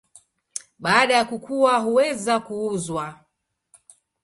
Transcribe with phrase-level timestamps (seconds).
[0.79, 3.19] Baada ya kukua huweza kuuzwa.